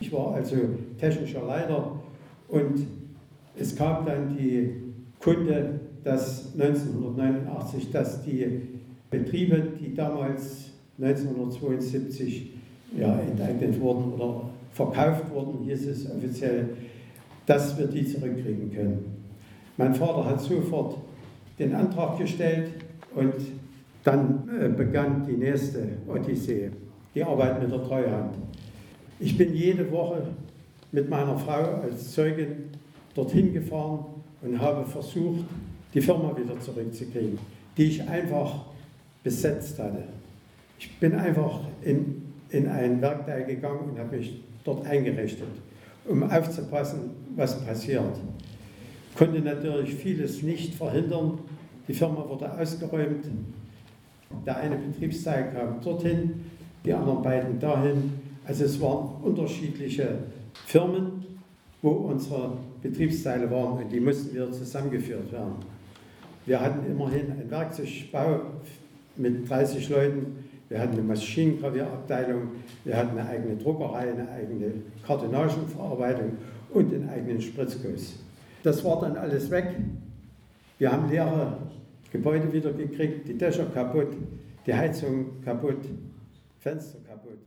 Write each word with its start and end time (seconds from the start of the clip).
Ich 0.00 0.12
war 0.12 0.34
also 0.34 0.56
technischer 0.98 1.44
Leiter 1.44 1.92
und 2.48 2.86
es 3.56 3.76
gab 3.76 4.06
dann 4.06 4.36
die 4.36 4.70
Kunde, 5.20 5.80
dass 6.02 6.52
1989, 6.58 7.90
dass 7.90 8.22
die 8.22 8.60
Betriebe, 9.10 9.62
die 9.80 9.94
damals 9.94 10.70
1972 10.98 12.50
ja, 12.96 13.18
enteignet 13.18 13.80
wurden 13.80 14.12
oder 14.12 14.50
verkauft 14.72 15.30
wurden, 15.30 15.64
hieß 15.64 15.86
es 15.86 16.10
offiziell, 16.10 16.70
dass 17.46 17.78
wir 17.78 17.86
die 17.86 18.06
zurückkriegen 18.06 18.72
können. 18.72 19.04
Mein 19.76 19.94
Vater 19.94 20.26
hat 20.26 20.40
sofort 20.40 20.98
den 21.58 21.74
Antrag 21.74 22.18
gestellt 22.18 22.70
und 23.14 23.34
dann 24.02 24.48
äh, 24.60 24.68
begann 24.68 25.24
die 25.26 25.36
nächste 25.36 25.88
Odyssee, 26.06 26.70
die 27.14 27.24
Arbeit 27.24 27.62
mit 27.62 27.72
der 27.72 27.82
Treuhand. 27.82 28.34
Ich 29.20 29.38
bin 29.38 29.54
jede 29.54 29.90
Woche 29.90 30.22
mit 30.92 31.08
meiner 31.08 31.38
Frau 31.38 31.80
als 31.82 32.12
Zeugin 32.12 32.70
dorthin 33.14 33.52
gefahren 33.52 34.06
und 34.42 34.60
habe 34.60 34.84
versucht, 34.84 35.44
die 35.92 36.00
Firma 36.00 36.36
wieder 36.36 36.58
zurückzukriegen, 36.60 37.38
die 37.76 37.84
ich 37.84 38.08
einfach 38.08 38.66
besetzt 39.22 39.78
hatte. 39.78 40.02
Ich 40.78 40.98
bin 40.98 41.14
einfach 41.14 41.60
in, 41.82 42.22
in 42.50 42.68
ein 42.68 43.00
Werkteil 43.00 43.44
gegangen 43.44 43.90
und 43.90 43.98
habe 43.98 44.16
mich 44.16 44.40
dort 44.64 44.84
eingerichtet, 44.86 45.48
um 46.06 46.22
aufzupassen, 46.24 47.10
was 47.36 47.64
passiert. 47.64 48.18
Konnte 49.16 49.40
natürlich 49.40 49.94
vieles 49.94 50.42
nicht 50.42 50.74
verhindern. 50.74 51.38
Die 51.86 51.94
Firma 51.94 52.28
wurde 52.28 52.52
ausgeräumt. 52.52 53.26
Der 54.44 54.56
eine 54.56 54.76
Betriebsteil 54.76 55.52
kam 55.52 55.80
dorthin, 55.80 56.44
die 56.84 56.92
anderen 56.92 57.22
beiden 57.22 57.60
dahin. 57.60 58.23
Also 58.46 58.64
es 58.64 58.80
waren 58.80 59.22
unterschiedliche 59.22 60.18
Firmen, 60.66 61.24
wo 61.80 61.90
unsere 61.90 62.58
Betriebsteile 62.82 63.50
waren 63.50 63.82
und 63.82 63.90
die 63.90 64.00
mussten 64.00 64.34
wieder 64.34 64.50
zusammengeführt 64.52 65.32
werden. 65.32 65.54
Wir 66.46 66.60
hatten 66.60 66.90
immerhin 66.90 67.30
einen 67.30 67.50
Werkzeugbau 67.50 68.40
mit 69.16 69.48
30 69.48 69.88
Leuten, 69.88 70.44
wir 70.68 70.78
hatten 70.78 70.92
eine 70.92 71.02
Maschinengravierabteilung, 71.02 72.48
wir 72.84 72.96
hatten 72.96 73.18
eine 73.18 73.28
eigene 73.28 73.56
Druckerei, 73.56 74.12
eine 74.12 74.28
eigene 74.30 74.72
Kartonagenverarbeitung 75.06 76.32
und 76.70 76.92
einen 76.92 77.08
eigenen 77.08 77.40
Spritzguss. 77.40 78.14
Das 78.62 78.84
war 78.84 79.00
dann 79.00 79.16
alles 79.16 79.50
weg. 79.50 79.76
Wir 80.78 80.90
haben 80.90 81.08
leere 81.08 81.58
Gebäude 82.10 82.52
wieder 82.52 82.72
gekriegt, 82.72 83.28
die 83.28 83.38
Dächer 83.38 83.66
kaputt, 83.66 84.08
die 84.66 84.74
Heizung 84.74 85.42
kaputt, 85.42 85.78
Fenster 86.60 86.98
kaputt. 87.06 87.38